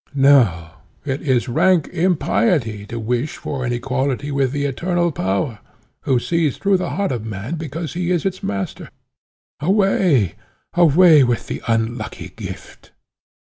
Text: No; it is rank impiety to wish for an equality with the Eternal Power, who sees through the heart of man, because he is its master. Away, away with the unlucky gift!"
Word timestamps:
No; 0.15 0.71
it 1.05 1.21
is 1.21 1.47
rank 1.47 1.87
impiety 1.89 2.87
to 2.87 2.99
wish 2.99 3.37
for 3.37 3.63
an 3.65 3.71
equality 3.71 4.31
with 4.31 4.51
the 4.51 4.65
Eternal 4.65 5.11
Power, 5.11 5.59
who 6.05 6.17
sees 6.17 6.57
through 6.57 6.77
the 6.77 6.89
heart 6.89 7.11
of 7.11 7.23
man, 7.23 7.53
because 7.53 7.93
he 7.93 8.09
is 8.09 8.25
its 8.25 8.41
master. 8.41 8.89
Away, 9.59 10.33
away 10.73 11.23
with 11.23 11.45
the 11.45 11.61
unlucky 11.67 12.29
gift!" 12.29 12.91